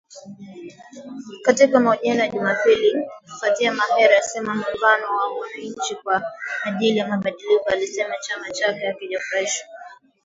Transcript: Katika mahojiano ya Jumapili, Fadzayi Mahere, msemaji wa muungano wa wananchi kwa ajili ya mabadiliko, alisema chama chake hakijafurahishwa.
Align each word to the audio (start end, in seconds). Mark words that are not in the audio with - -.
Katika 1.43 1.79
mahojiano 1.79 2.19
ya 2.19 2.27
Jumapili, 2.29 3.07
Fadzayi 3.39 3.69
Mahere, 3.71 4.19
msemaji 4.19 4.59
wa 4.59 4.65
muungano 4.65 5.05
wa 5.17 5.39
wananchi 5.39 5.95
kwa 6.03 6.23
ajili 6.63 6.97
ya 6.97 7.07
mabadiliko, 7.07 7.65
alisema 7.69 8.13
chama 8.21 8.49
chake 8.51 8.85
hakijafurahishwa. 8.87 9.67